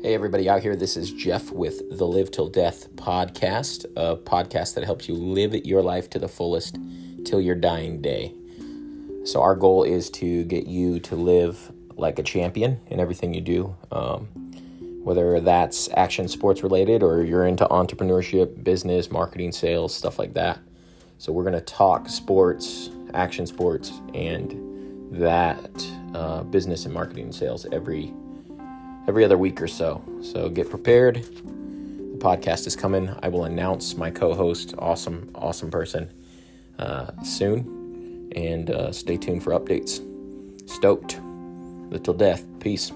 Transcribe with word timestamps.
Hey, 0.00 0.14
everybody 0.14 0.48
out 0.48 0.62
here. 0.62 0.76
This 0.76 0.96
is 0.96 1.10
Jeff 1.10 1.50
with 1.50 1.98
the 1.98 2.06
Live 2.06 2.30
Till 2.30 2.48
Death 2.48 2.88
podcast, 2.94 3.84
a 3.96 4.16
podcast 4.16 4.76
that 4.76 4.84
helps 4.84 5.08
you 5.08 5.16
live 5.16 5.52
your 5.66 5.82
life 5.82 6.08
to 6.10 6.20
the 6.20 6.28
fullest 6.28 6.78
till 7.24 7.40
your 7.40 7.56
dying 7.56 8.00
day. 8.00 8.32
So, 9.24 9.42
our 9.42 9.56
goal 9.56 9.82
is 9.82 10.08
to 10.10 10.44
get 10.44 10.68
you 10.68 11.00
to 11.00 11.16
live 11.16 11.72
like 11.96 12.20
a 12.20 12.22
champion 12.22 12.78
in 12.86 13.00
everything 13.00 13.34
you 13.34 13.40
do, 13.40 13.74
um, 13.90 14.26
whether 15.02 15.40
that's 15.40 15.88
action 15.96 16.28
sports 16.28 16.62
related 16.62 17.02
or 17.02 17.24
you're 17.24 17.46
into 17.46 17.66
entrepreneurship, 17.66 18.62
business, 18.62 19.10
marketing, 19.10 19.50
sales, 19.50 19.92
stuff 19.92 20.16
like 20.16 20.32
that. 20.34 20.60
So, 21.18 21.32
we're 21.32 21.42
going 21.42 21.54
to 21.54 21.60
talk 21.60 22.08
sports, 22.08 22.90
action 23.14 23.48
sports, 23.48 23.90
and 24.14 25.10
that 25.10 25.90
uh, 26.14 26.44
business 26.44 26.84
and 26.84 26.94
marketing 26.94 27.32
sales 27.32 27.66
every 27.72 28.14
every 29.08 29.24
other 29.24 29.38
week 29.38 29.60
or 29.60 29.66
so. 29.66 30.04
So 30.22 30.48
get 30.50 30.68
prepared. 30.70 31.16
The 31.16 32.18
podcast 32.18 32.66
is 32.66 32.76
coming. 32.76 33.12
I 33.22 33.28
will 33.28 33.44
announce 33.44 33.96
my 33.96 34.10
co-host, 34.10 34.74
awesome, 34.78 35.30
awesome 35.34 35.70
person, 35.70 36.10
uh, 36.78 37.10
soon, 37.24 38.30
and 38.36 38.70
uh, 38.70 38.92
stay 38.92 39.16
tuned 39.16 39.42
for 39.42 39.58
updates. 39.58 40.04
Stoked. 40.68 41.18
Live 41.90 42.02
Till 42.02 42.14
Death. 42.14 42.44
Peace. 42.60 42.92